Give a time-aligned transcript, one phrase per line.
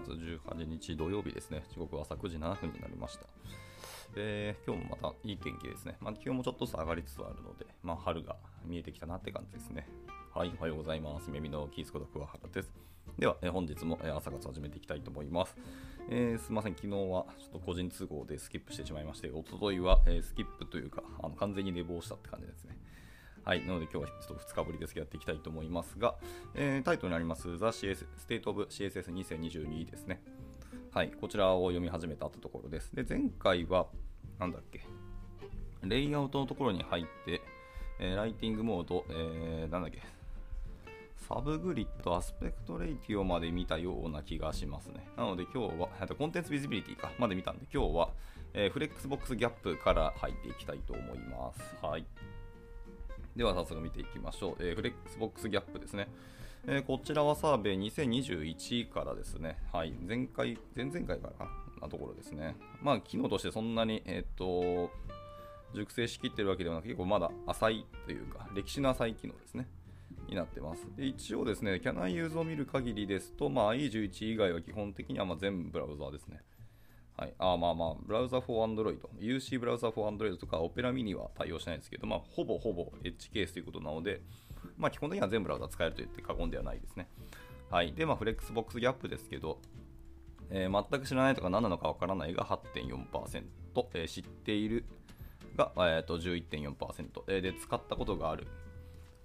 [0.00, 1.62] 月18日土曜日ですね。
[1.70, 3.26] 時刻は朝9時7分になりました。
[4.14, 5.96] えー、今日もまたいい天気ですね。
[6.00, 9.88] まあ、気温もちょっとずつ上がりつつあるので、まあ、春が見えてきたなって感じですね。
[10.34, 11.30] はい、おはようございます。
[11.30, 12.70] 耳のキースこと桑原です。
[13.18, 15.56] では、えー、本日も朝活始めていきたいと思います。
[16.10, 22.76] えー、すみません、昨日はちょっと個人都合でスキップしてしまいまして、おとといは、えー、スキップというか、あの完全に寝坊したって感じですね。
[23.46, 26.16] はい、なので今日はちょっと2日ぶりですけどやっていきたいと思いますが、
[26.56, 30.20] えー、タイトルになります The CS State of CSS2022 ですね。
[30.92, 32.92] はい、こちらを読み始めたところです。
[32.92, 33.86] で、前回は、
[34.40, 34.80] なんだっけ、
[35.84, 37.40] レイアウトのところに入って、
[38.00, 40.02] えー、 Writing Mode、えー、なんだっけ、
[41.28, 45.06] Subgrid、 Aspect Ratio まで見たような気がしますね。
[45.16, 48.10] なので今日は、あと Content Visibility か、まで見たんで、今日は、
[48.54, 51.76] えー、 Flexbox Gap から入っていきたいと思います。
[51.80, 52.06] はい。
[53.36, 54.56] では早速見ていきましょう。
[54.60, 56.08] えー、 Flexbox Gap ですね。
[56.66, 59.58] えー、こちらはサーベイ2021からですね。
[59.72, 59.92] はい。
[59.92, 61.46] 前回、前々回から
[61.82, 62.56] なところですね。
[62.82, 64.90] まあ、機能としてそんなに、えっ、と、
[65.74, 69.68] 熟成しきってるわけではなく、結構まだ浅いというか、歴史の浅い機能ですね。
[70.28, 70.86] になってます。
[70.96, 76.40] で一応ですね、 Can I use を見る限りですと、まあ、 IE11 以外は基本的にはま全部ブラウザーですね。
[77.16, 84.20] はい、あまあまあ、ブラウザ for Android、UC ブラウザ for Android とか Opera Mini は対応しないですけど、まあ、ほぼほぼエッジケースということなので、
[84.76, 87.08] まあ、基本的には全ブラウザ使えると言って過言ではないですね。
[87.70, 87.94] はい。
[87.94, 89.58] で、まあ、 Flexbox Gap ですけど、
[90.50, 93.44] えー、全く知らないとか何なのかわからないが8.4%、
[93.94, 94.84] えー、知っている
[95.56, 98.46] が、えー、と11.4%、えー、で、使ったことがある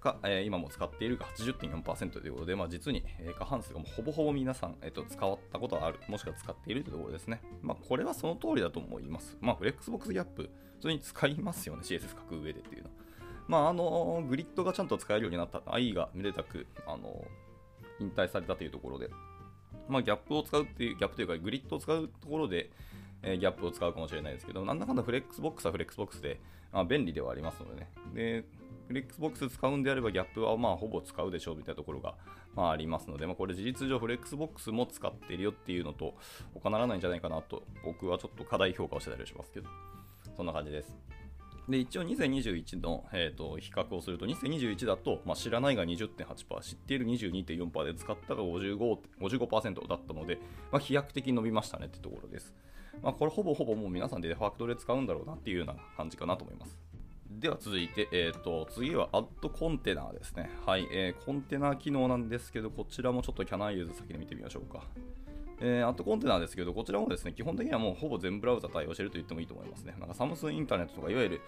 [0.02, 7.40] が、え、今も使っているが80.4%ということで、まあ、実に、え、過半数がもうほぼほぼ皆さん、えーと、使ったことがある、もしくは使っているというところですね。
[7.62, 9.36] まあ、これはその通りだと思います。
[9.40, 12.94] まあ、 Flexbox Gap、普通に使いますよね、CSS 書く上でっていうのは。
[13.48, 17.24] まあ、あのグリッドがちゃんと使えるようになった、 IE がめでたく、あの
[18.00, 19.10] 引退されたというところで、
[19.88, 22.70] まあ、ギャップを使うっていう、ギャップというか、グリッドを使うところで、
[23.22, 26.40] え、ギャップを使うかもしれないですけど、なんだかんだ Flexbox は Flexbox で、
[26.72, 27.90] まあ、便利ではありますのでね。
[28.14, 28.44] で、
[28.88, 32.14] フレックスボックス使うんであればギャップはまあほぼ使うでしょうみたいなところが
[32.54, 36.14] まあありますので、まあ、これ事実上フレックスボックスも使ってるよっていうのと
[36.54, 39.68] 他ならないんじゃないかなと僕はちょっと課題評価をしてたりしますけど
[40.36, 40.94] そんな感じです。
[41.68, 50.38] で一応2021の、えーと、比較をすると2021だと、まあ、知らないが20.8%知っている22.4%で使ったが 55%, 55だったので、
[50.72, 52.52] まあ、飛躍的に伸びましたねってところです。
[53.00, 56.76] まあ、これほぼほぼもう皆さんでデファクトで使うんだろうなっていうような感じかなと思います。
[57.40, 60.50] では続いて、えーと、次はアッドコンテナーですね。
[60.66, 64.82] はい、えー、コンテナ機能なんですけど、こちらもちょっとキャナイユーズ先に見てみましょうか。
[65.60, 69.94] えー、アットコンテナーですけど、こちらもですね、基本的にはもうほぼ全ブラウザ対応してると言ってもいいと思いますね。
[69.98, 71.40] なんかサムスンインターネットとか、いわゆる、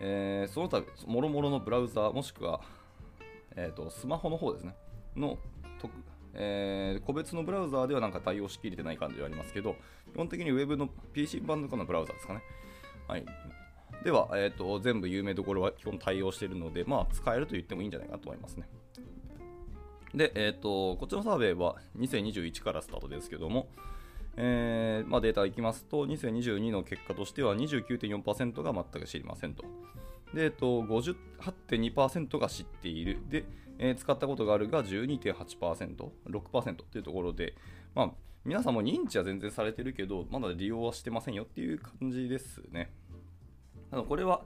[0.00, 2.60] えー、その他、もろもろのブラウザ、もしくは、
[3.56, 4.74] えーと、スマホの方ですね、
[5.16, 5.38] の
[6.34, 9.76] えー、個別のブラウザーではなんか対応しきれてない感じはありますけど、
[10.12, 12.42] 基本的に Web の PC 版ののブラウザですかね。
[13.06, 13.24] はい。
[14.02, 18.68] では、えーと、全部有名どころは基本対応しているので、まあ、使えると言ってもいいんじゃないかと思いますね。
[20.14, 23.68] で、えーと、こっちのサーベイは2021からスタートですけども、
[24.36, 29.64] えーまあ、データいきますと、2022の結果としては29.4%が全く知りませんと。
[30.34, 33.18] で、えっと、58.2%が知っている。
[33.28, 33.44] で、
[33.78, 37.54] えー、使ったことがあるが12.8%、6%というところで、
[37.94, 38.10] まあ、
[38.44, 42.92] 皆さんも認知は全然されてるけど、まだ利用はしてませんよっていう感じですね。
[44.00, 44.40] これは、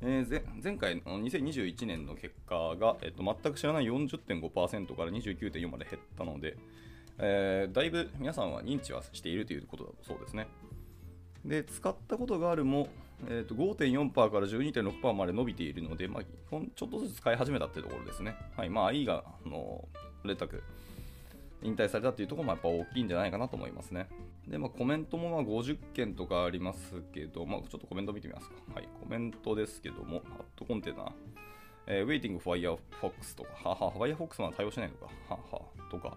[0.00, 6.56] えー、前回の2021年の結果が、えっと、全く知らない40.5%から29.4まで減ったので、
[7.18, 10.46] えー、だいぶ皆さんは認知はしているということだそうですね。
[11.44, 12.88] で、使ったことがあるも、
[13.28, 16.22] えー、と5.4%から12.6%まで伸びているので、まあ、
[16.74, 18.36] ちょっとずつ使い始めたってところですね。
[18.56, 19.88] はい、まあ、いが、あの、
[20.24, 20.62] レタク、
[21.62, 24.08] 引退されたっていうところもやっぱ大きいんじゃないかなと思いますね。
[24.48, 28.54] で、まあ、コメントもまあ50件とかありますけど、まあ、ちょっとコメント見てみますか。
[28.74, 31.12] はい、コメントですけども、ハットコンテナ、
[31.86, 36.16] えー、Waiting for Firefox とか、はは、Firefox は対応しないのか、はは、とか、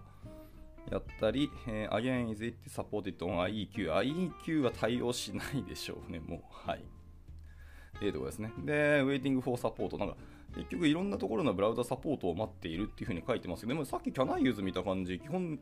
[0.90, 3.40] やったり、えー、Again is it supported on
[3.70, 3.92] IEQ。
[3.92, 6.40] IEQ は対応しないでしょうね、もう。
[6.50, 6.78] はい。
[6.78, 8.52] っていうとこですね。
[8.64, 9.98] で、Waiting for Support。
[9.98, 10.16] なんか、
[10.54, 15.58] 結局いろんなところのブラウザサポートを待っているっていうふうに書いてますけど、でもさっき Can I use 見た感じ、基本、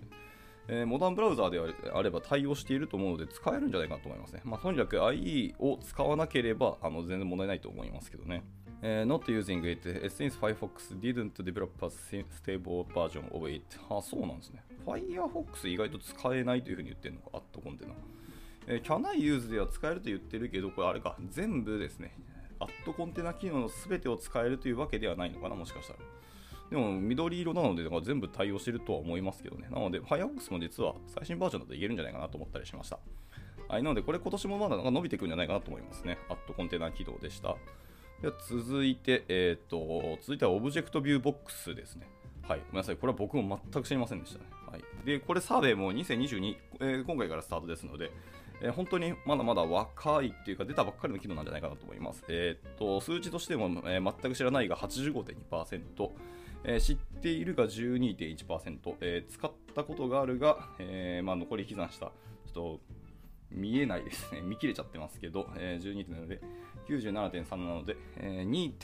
[0.69, 4.41] えー、モダンブラウザーであれば対応していると思うので使えるんじゃないかなと思いますね。
[4.45, 8.43] まあ、とにかく IE を使わなければあの全然問題ないと思いますけどね。
[8.83, 13.65] Uh, not using it since Firefox didn't develop a stable version of it.
[13.89, 14.63] あ、そうなんですね。
[14.85, 17.93] Firefox 意外と使えないというふうに言ってるのか、アットコンテナ。
[18.67, 22.15] えー、Can I use では使えると言ってるけど、これあれか、全部ですね。
[22.61, 25.99] アットコンテナ機能の全てを使えるというわけではないのかな、もしかしたら。
[26.71, 29.69] でも緑色なので全部対応してるとは思いますけどね。
[29.71, 32.99] なので Firefox も実は最新バージョンだといけるんじゃないかなと思ったりしました。
[33.69, 36.19] はい、なのでこれ今年もまだ伸びていくんじゃないかなと思いますね。
[36.29, 37.57] アットコンテナ起動でした。
[38.23, 42.07] で続いて、えっ、ー、と、続いては Object View Box ですね。
[42.43, 42.97] はい、ごめんなさい。
[42.97, 44.45] これは僕も全く知りませんでしたね。
[44.71, 48.11] はい、で、これサーベイも2022、えー、今回からスタートですので、
[48.61, 52.23] えー、本当にまだまだ若いっていうか出たばっかりの機能なんじゃないかなと思います。
[52.29, 56.11] えー、っと、数値としても、えー、全く知らないが85.2%、
[56.65, 62.11] えー、知っているが12.1%、えー、使ったことがあるが、えーまあ、残り誤差んした、ちょ
[62.51, 62.81] っと
[63.51, 64.41] 見えないですね。
[64.47, 66.41] 見切れちゃってますけど、えー、12点なので、
[66.89, 68.75] 97.3なので、えー、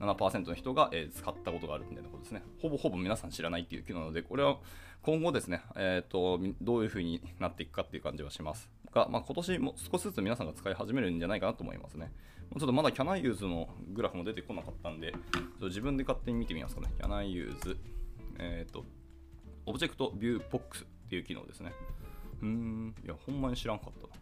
[0.00, 2.42] 2.7%の人が、え、使ったことがあるみたいなことですね。
[2.60, 4.58] ほぼほぼ皆さん知らないっていう機能なので、これは
[5.02, 8.70] 今後ですね、えーと、どういう風になっていくかっていう感じはします。
[8.96, 12.10] が、まあ、今年も少しずつ皆さんが使い始めるんじゃないかなと思いますね。
[12.58, 16.88] ちょっとまだキャナイユーズのグラフも出てこなかったんで、ちょっと自分で勝手に見てみますかね。
[16.96, 17.76] キャナイユーズ、
[18.38, 18.84] えっ、ー、と、
[19.66, 21.72] Object View Box っていう機能ですね。
[22.40, 24.14] うーん、いや、ほんまに知らんかったな。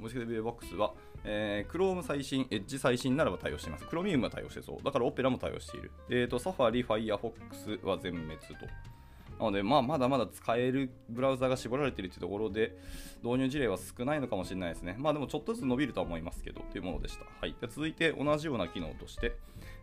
[0.00, 0.92] Object View Box は、
[1.24, 3.84] えー、Chrome 最新、Edge 最新ならば対応しています。
[3.86, 4.84] Chromium は対応してそう。
[4.84, 5.90] だから Opera も対応している。
[6.10, 8.97] えっ、ー、と、Safari、Firefox は全滅と。
[9.38, 12.76] なので、まあ、まだまだ使えるブラウザが絞られているというところで、
[13.22, 14.96] 導入事例は少ないのかもしれないですね。
[14.98, 17.24] まあでもちょっとずつ伸びるとは思いますけど、というものでした。
[17.40, 19.36] はい、で続いて同じような機能として、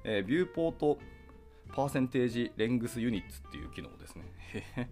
[0.04, 1.00] えー、 Viewport
[1.74, 4.26] Percentage Length Units っていう機能ですね。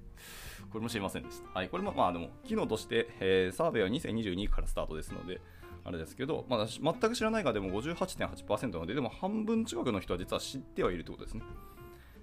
[0.71, 1.49] これも知りませんでした。
[1.59, 5.39] はい、これもまあでも、機能として、えー、サーベイは2022からスタートですので、
[5.85, 11.43] あれですけど、まだ全く知らないがでも58.8%なので、でも半分近くの人は実は知ってはいるということですね。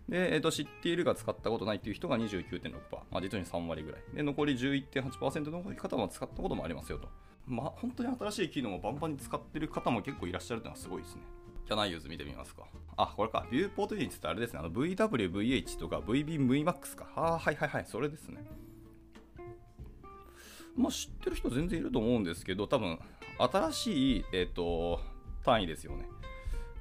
[0.08, 2.72] で、えー、と知っているが使ったことないという人が29.6%、
[3.10, 4.00] まあ、実に3割ぐらい。
[4.14, 7.08] で、残り11.8%の方は使ったこともありますよと。
[7.46, 11.22] まあ、本当に新しい機能をバンバンに使ってる方も結構いらっしゃるというのはすごいですね。
[11.66, 12.64] キャナイユーズ見てみますか。
[12.96, 13.46] あ、これか。
[13.50, 14.60] ビューポートユニットってあれですね。
[14.60, 17.08] VWVH とか VBVMAX か。
[17.14, 17.84] ああはいはいはい。
[17.86, 18.44] それですね。
[20.76, 22.98] まあ知ってる人全然いると思うんですけど、多分、
[23.38, 25.00] 新しい、えっ、ー、と、
[25.44, 26.08] 単位ですよね。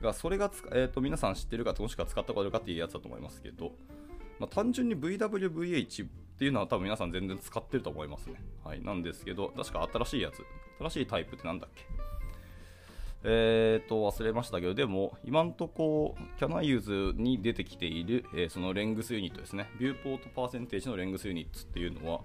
[0.02, 3.74] が、それがえーと、皆さん知ってるか、もしくは使ったことあるかっていうやつだと思いますけど、
[4.40, 6.10] まあ、単純に VWVH っ
[6.40, 8.42] ていうのは多分皆さん全然使ってると思いますね。
[8.64, 8.82] はい。
[8.82, 10.44] なんですけど、確か新しいやつ、
[10.80, 11.84] 新しいタイプって何だっけ？
[13.24, 19.70] えーと、忘れましたけど、でも、今んとこ、キャナユーズに出てきている、えー、そのレングスユニットですね。
[19.78, 22.22] ビューポートパーセンテージのレングスユニットっていうのは、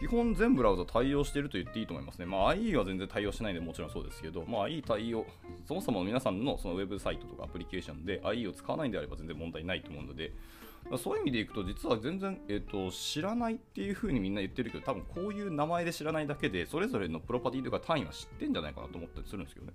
[0.00, 2.24] 基本全ブラウザ対応していると言っていいと思いますね。
[2.24, 5.26] まあ、IE は全然対応してないんでもちろんそうですけど、まあ、IE 対応、
[5.68, 10.32] そもそも皆さんのそのウェブサイトとかアプリケーションで IE を使わないんであれば全然問題ないと思うので、
[10.96, 19.72] そういう意味でいくと、実は全然、えーと、知らないっていう風にみんな言ってるけど、多分こういう名前で知らないだけで、それぞれのプロパティとか単位は知ってんじゃないかなと思ったりするんですけどね。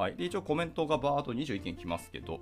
[0.00, 0.16] はい。
[0.16, 2.40] で、一応コメントがバーっと21件来ますけど、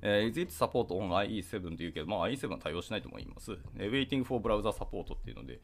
[0.00, 3.58] えー、is it support on IE7 というけど、まあ、IE7 は対応しないと思います。
[3.76, 5.58] えー、waiting for browser support っていうので、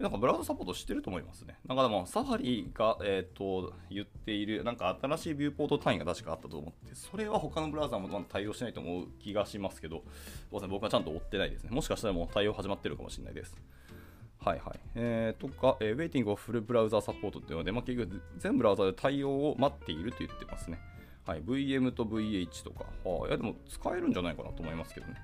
[0.00, 1.56] なんかブラウザサポートしてると思いますね。
[1.68, 10.02] なんかでも、サファリが、えっ、ー、と、言っている、なんか新しいビューポート単位が確かあったと思って、それは他のブラウザもまだ対応しないと思う気がしますけど、
[10.50, 11.70] 僕はちゃんと追ってないですね。
[11.70, 13.56] もしかしたらもう対応始まってるかもしれないです。
[14.48, 14.80] はいはい。
[14.94, 20.78] えー、とか、えー、Waiting of Full Browser Support っていうので、まあ、結局全ブラウザーで対応を待っていると言ってますね。
[21.26, 21.42] はい。
[21.42, 22.84] VM と VH とか。
[23.04, 25.16] はあ、いやでも使えるんじゃないかなと思いますけどね。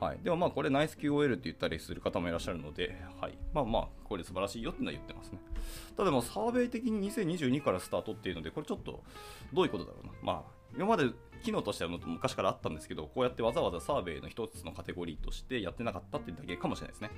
[0.00, 5.38] はい、でもまあこれ NiceQOL って言ったりする方もいらっしゃるので、はい、まあまあこれ素晴らしいよってのは言ってますね。
[5.94, 9.04] ただもサーベイ的に2022からスタートっていうので、これちょっと
[9.52, 10.12] どういうことだろうな。
[10.22, 10.42] まあ
[10.74, 11.10] 今まで
[11.44, 17.10] 機能としては昔からあったんですけど、こうやってわざわざサーベイの一つのカテゴリーとしてやってなかったっていうだけかもしれないですね。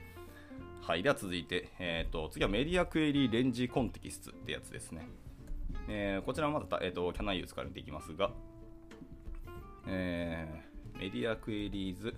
[0.82, 5.08] はい、では続いて、えーと、次はメディアクエリーレンジコンテキストってやつですね。
[5.88, 8.30] えー、こちらはまだ、えーと、 Can I use から見ていきますが、
[9.86, 12.14] えー、 Media Queries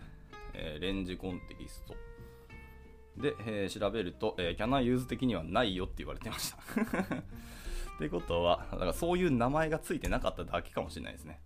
[0.54, 1.94] えー、 Range Context。
[3.20, 6.58] で、えー、調べると、えー、 Can I use 的にはないよって言われてました。
[7.96, 11.40] ってことは、だからそういう名前がついてなかっただけかもしれないですね。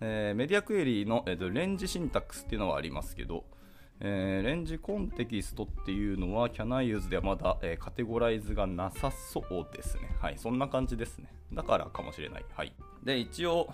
[0.00, 3.44] えー、 Media Query の、えーと、 Range Syntax っていうのはありますけど、
[4.00, 10.14] えー、 Range Context っていうのは、 Can I use ではまだ、えー、カテゴライズがなさそうですね。
[10.20, 11.32] はい、そんな感じですね。
[11.52, 12.44] だからかもしれない。
[12.54, 12.74] はい。
[13.02, 13.68] で、一応、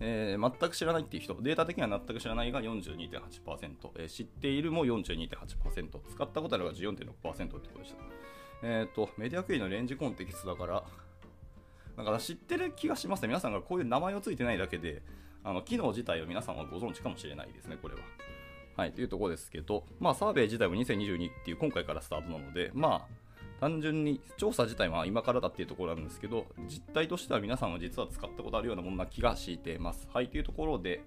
[0.00, 7.98] えー、全く知らないっていう人、データ的には全く知らないが42.8%、えー、知っているも42.8%、使ったことあるが14.6%ってことでした。
[8.62, 10.84] えっ、ー、と、メディアクエリのレンジコンテキストだから、
[11.96, 13.28] だか知ってる気がしますね。
[13.28, 15.02] 皆さんがこういう名前をついてないだけで、
[15.42, 18.00] あの機能自体を皆さんはご存知かもしれないですね、これは。
[18.76, 30.08] はい、というところですけど、まあ、サーベイ自体も2022っていう今回からスタートなので、まあ、単純に調査自体は今からだっていうところなんですけど、実態としては皆さんは実は使ったことあるようなものな気がしています。
[30.12, 31.00] はい、というところで、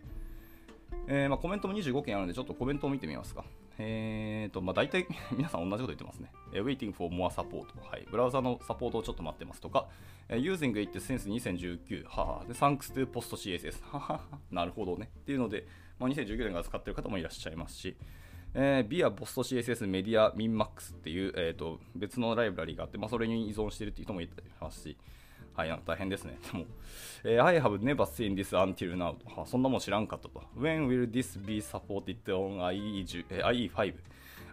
[1.07, 3.45] えー、ま、コメントも25件あるので、ちょっとコメントを見てみますか。
[3.81, 6.31] えーと、まあ、大体 皆さん同じこと言ってますね。
[6.51, 7.65] waiting for more support。
[7.89, 8.05] はい。
[8.11, 9.87] ブラウザのサポートをちょっと待ってますとか、
[10.27, 12.05] using it since 2019。
[12.05, 12.45] はは。
[12.45, 13.81] で、thanks to post CSS。
[13.85, 14.39] ははは。
[14.51, 15.09] なるほどね。
[15.21, 15.65] っていうので、
[15.97, 17.95] まあ、2019年から使ってる方もいらっしゃいますし、
[18.53, 24.97] えー、ビアポスト CSS メディアミンマックスっていう、えーと、別のライブラリがあって、まあ、それに依存しているっていう人もいますし、
[25.55, 26.37] はい、大変ですね。
[26.51, 26.65] でも、
[27.23, 30.41] えー、I have never seen this until now と、はそんなもん知らんかったと。
[30.57, 33.95] When will this be supported on IE10、えー、IE5?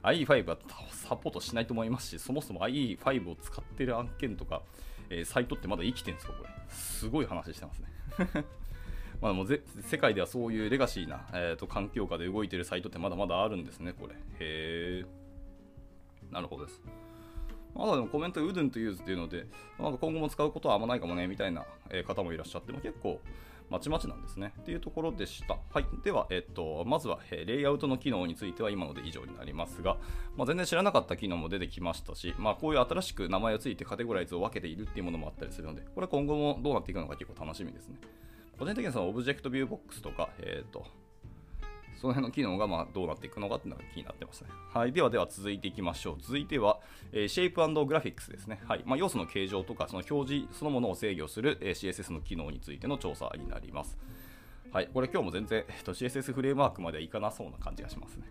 [0.03, 0.59] IE5 は
[0.91, 4.63] サポートしないと思いますし、そもそも IE5 を使ってる案件とか、
[5.11, 6.51] えー、サイトってまだ生きてるんですか、これ。
[6.69, 7.89] すごい話してますね。
[9.21, 14.15] まあ、もう世界ではそういうレガシーな、えーと、環境下で動いてるサイトってまだまだあるんですね、これ。
[14.41, 16.33] へー。
[16.33, 16.83] なるほどです。
[17.77, 19.47] まだでもコメント wouldn't use っていうので、
[19.79, 21.65] なんか今後も使うことはあんまないかもね、みたいな
[22.07, 23.21] 方もいらっしゃって、も結構、
[23.69, 24.53] まちまちなんですね。
[24.61, 25.59] っていうところでした。
[25.73, 25.87] はい。
[26.05, 29.97] では、えっと、まずは、えレイアウトの機能については今ので以上になりますが、
[30.37, 37.99] まあ、全然知らなかった機能も出てきましたし、まあ、こういう新しく名前をついてカテゴライズを分けているっていうものもあったりするので、これ今後もどうなっていくのか結構楽しみですね。
[38.59, 40.87] 個人的にはその Object View Box とか、えっ、と、
[42.07, 44.51] その辺の機能がまあどうなっていくのかっていうのが気になってますね。
[44.73, 44.93] はい。
[44.93, 46.17] ではでは続いていきましょう。
[46.21, 46.79] 続いては、
[47.13, 48.61] えー、 Shape Graphics ですね。
[48.65, 48.83] はい。
[48.87, 53.99] まあ、要素の形状とか、その表示そのものを制御する、えー、CSS の機能についての調査になります。
[54.73, 54.89] はい。
[54.93, 58.27] これ今日も全然、えっと、CSS フレームワークまではいかなそうな感じがしますね。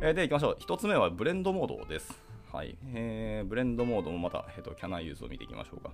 [0.00, 0.58] えー、で、いきましょう。
[0.60, 2.20] 1つ目は Blend Mode です。
[2.52, 2.76] はい。
[2.92, 5.92] えー、 Blend Mode もまた、えっと、 Can I use を見ていきましょうか。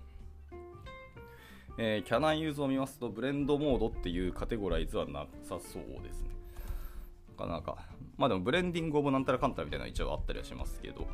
[1.81, 6.38] えー、 Can I use を見ますと、 Blend Mode っていうカテゴライズはなさそうですね。
[7.39, 7.79] かなんか、
[8.17, 11.07] まあでもブレンディングオブなんたらかんたらみたいなの一応あったりはしますけど、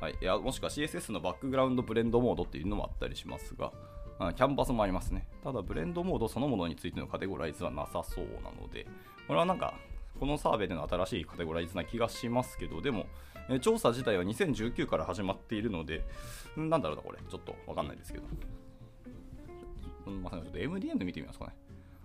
[0.00, 3.72] はい、いやもしくは CSS のバックグラウンドブレンドモードっていうのもあったりしますが、
[4.34, 5.26] キャンバスもありますね。
[5.42, 8.86] ただ、ブレンドモードそのものについてのカテゴライズはなさそうなので、
[9.26, 9.74] これはなんか、
[10.18, 13.06] このサーベイでの新しいカテゴライズな気がしますけど、でも、
[13.48, 16.04] え調査自体は2019から始まっているので、
[16.54, 17.18] なんだろうな、これ。
[17.30, 18.24] ちょっとわかんないですけど。
[20.22, 21.54] まあ、ちょっと MDN で見てみますかね。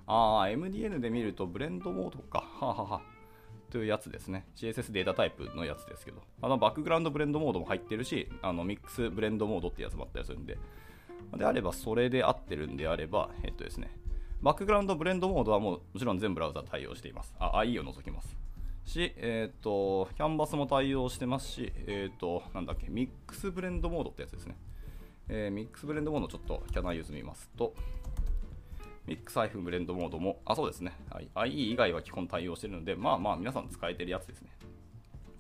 [0.08, 2.40] ああ、MDN で見るとブレンドモードか。
[2.40, 3.02] はあ、はは
[3.76, 4.48] というやつですね。
[4.56, 10.58] CSS データタイプのやつですけど、あのバックグラウンドブレンドモードも入ってるし、あのミックスブレンドモードってやつもあったりするんで、
[11.36, 13.92] であればそれで合ってるんであれば、えっとですね、
[14.42, 17.36] バックグラウンドブレンドモードはもうもちろん全ブラウザ対応しています。
[17.38, 18.38] あ、IE を除きます。
[18.86, 24.56] し、えっ、ー、と、キャンバスも対応してますし、えっ、ー、と、なんだっけ、ミックスブレンドモードってやつですね。
[25.28, 27.74] えー、ミックスブレンドモードちょっとキャナーユーズ見ますと、
[29.08, 30.94] ミックスイフブレンドモードも、あ、そうですね。
[31.12, 34.50] はい、IE 以外は基本対応してるので、まあまあ皆さん使えてるやつですね。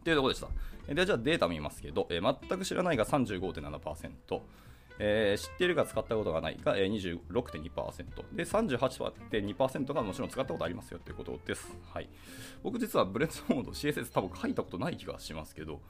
[0.03, 0.93] というところでした。
[0.93, 4.41] で、じゃあデータ見ますけど、えー、全く知らないが35.7%、
[4.99, 11.75] えー、知っているが使ったことがないが、え、26.2%、で、38.2%がもちろん使ったことありますよということです。
[11.91, 12.09] はい。
[12.63, 15.81] 僕実はブレンドモード CSS 多分書いたことない気がしますけど、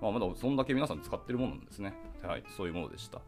[0.00, 1.94] まあ、まだそんだけ皆さん使ってるものなんですね。
[2.22, 3.20] はい、そういうものでした。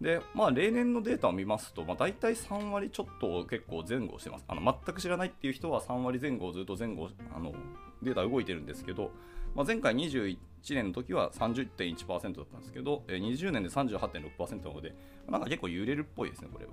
[0.00, 4.44] で、まあ、例年のデータを見ますと、まあ、大体3割ちょっと結構前後してます。
[4.48, 7.52] あの全く知らないっていう人は3割前後ずっと前後あの
[8.02, 9.10] データ動いてるんですけど、
[9.54, 10.38] まあ、前回21
[10.70, 14.94] 年の時は30.1%だったんですけど、20年で38.6%なので、
[15.28, 16.72] なんか結構揺れるっぽいですね、これは。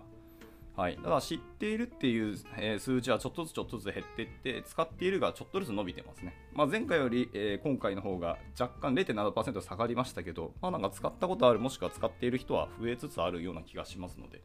[0.78, 14.44] はい、だ知っているっていう、え、数字はちょっとずつちょっとずつ減っていって使っているがちょっとずつ伸びてますね、まあ、前回より、え、今回の方が若干0.7%下がりましたけど、まあ、なんか使ったことあるもしくは使っている人は増えつつあるような気がしますので、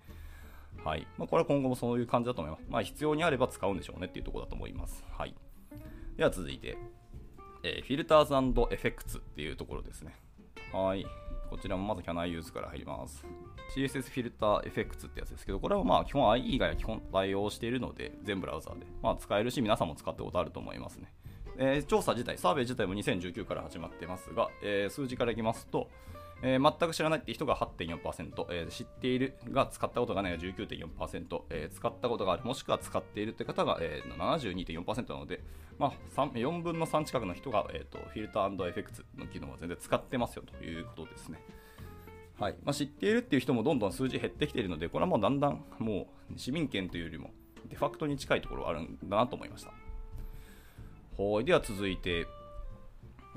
[0.83, 1.07] はい。
[1.19, 5.35] まあ、これは今後もそういう感じだと思います、まあ、必要にあれば使うんでしょうねっていうところだと思います、はい、
[6.17, 6.79] では続いて、
[7.63, 8.35] えー、 Filters
[8.75, 10.17] Effects っていうところですね。
[10.73, 11.05] はい。
[11.51, 13.23] こちらもまず Can I use から入ります。
[13.75, 21.13] CSS フィルターエフェクツってやつですけど、これはまあ基本 IE 以外は基本対応しているので、全ブラウザーで、まあ、使えるし、皆さんも使ったことあると思いますね。
[21.59, 25.89] えー、調査自体、サーベイ自体も2019から始まってますが、えー、数字からいきますと、
[26.43, 35.41] えー、全く知らないって人が8.4%、えー、知っているが使ったことがないが19.4%、えー、使ったことがあるもしくは使っているって方が、えー、72.4%なので、
[35.79, 41.39] まあ、4分の3近くの人が、えーと、フィルターエフェクツの機能を全然使ってますよということですね。
[42.39, 47.31] はいまあ、知っているっていう人もどんどん数字減ってきているので、これはもうだんだんもう市民権というよりも
[47.69, 49.73] デファクトに近いところがあるんだなと思いました。
[51.23, 52.27] はい、では続いて、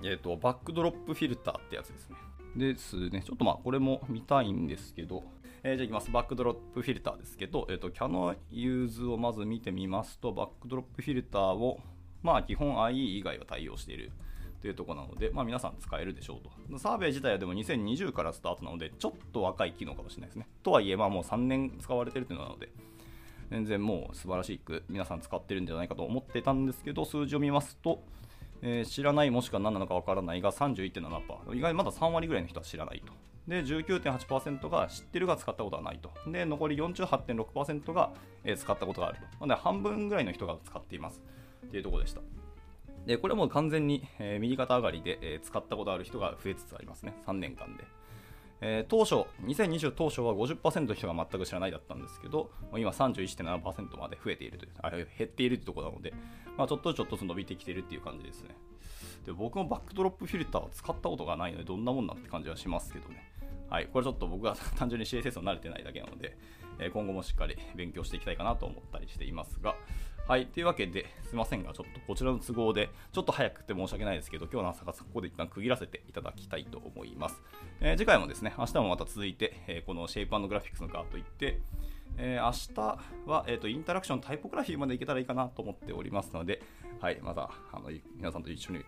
[0.03, 2.15] えーと、 backdrop-filter ってやつですね。
[2.55, 3.21] ですね。
[3.25, 5.23] ちょっとまあこれも見たいんですけど、
[5.63, 6.11] えー、じゃあいきます。
[6.11, 11.79] backdrop-filter ですけど、えっ、ー、と、 Can I use をまず見てみますと、 backdrop-filter を、
[12.23, 14.11] まあ基本 IE 以外は対応している
[14.65, 16.79] というとこなので、まあ皆さん使えるでしょうと。
[16.79, 20.47] サーベイ自体はでも2020からスタートなので、ちょっと若い機能かもしれないですね。
[20.63, 22.69] とはいえ、まあもう3年使われてるというのなので、
[23.51, 28.01] 全然もう素晴らしく皆さん使ってるんじゃないかと思ってたんですけど、数字を見ますと、
[28.63, 33.13] えー、知らないもしくは何なのかわからないが31.7%、意外にまだ3割ぐらいの人は知らないと。
[33.47, 36.11] で、19.8%が知ってるが使ったことはないと。
[36.31, 39.23] で、残り48.6%が、えー、使ったことがあると。
[39.23, 41.21] なので、半分ぐらいの人が使っています。
[41.67, 42.21] っていうところでした。
[43.05, 47.15] で、これも完全に、えー、右肩上がりで、えー、使ったことある人が増えつつありますね。
[47.27, 47.83] 3年間で。
[48.61, 56.13] えー、当初、2020当初は50%の人が全く知らないだったんですけど、今31.7%まで増えているという、あ減っているというところなので、
[56.57, 58.55] まあ、ちょっとちょっと伸びてきているっていう感じですね。
[59.25, 63.31] で僕もバックドロップフィルターは使ったことがないので、どんなもんなんて感じはしますけどね。
[63.69, 66.37] はい、これちょっと僕は 単純に CSS を慣れてないだけなので、
[66.79, 69.75] え今後もしっかり勉強していきたいかなと思ったりしていますが、
[70.27, 77.43] はい、というわけで、すいませんが、ちょっとこちらの都合で、ちょっと早くて申し訳ないですけど、今日の朝がここで一旦区切らせていただきたいと思います。
[77.79, 81.61] えー、次回もですね、明日もまた続いて、えー、このシェイプグラフィックスのカート行って、
[82.17, 86.59] えー、明日は、えーと、インタラクションタイポグラフィーまでいけたらいいかなと思っておりますので、
[86.99, 88.79] はい、またあの皆さんと一緒に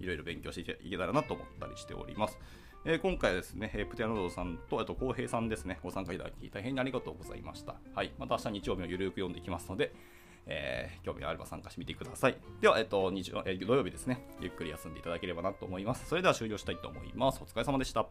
[0.00, 2.38] いろいろ勉強していけたらなと思ったりしております。
[2.86, 7.76] えー、今回はですね、プテアノドさんと、あと、浩平さんですね、ご参加いただき、大変にありがとうございました。
[7.94, 9.94] はい、また明日日曜日をゆるく読んでいきますので、
[10.46, 12.36] えー、興味があれば参加してみてください。
[12.60, 16.08] では、えっと、日曜、えー、土曜日ですね、ゆっくり休んでいただければなと思います。
[16.08, 17.40] それでは終了したいと思います。
[17.42, 18.06] お疲れ様でした。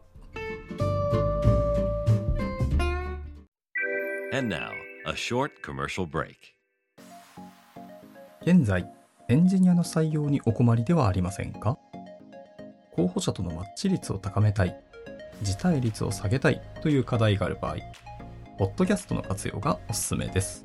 [8.40, 8.90] 現在、
[9.28, 11.78] エンジニアの採用にお困りではありませんか？
[12.92, 14.74] 候補者とのマッチ率を高めたい、
[15.42, 17.76] 辞退率を下げたいという課題がある場合、
[18.58, 20.64] ポッドキャストの活用がおすすめです。